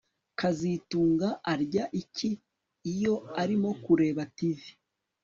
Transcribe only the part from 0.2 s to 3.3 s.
kazitunga arya iki iyo